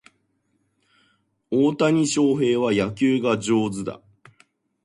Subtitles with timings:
[1.51, 4.01] 大谷翔平は野球が上手だ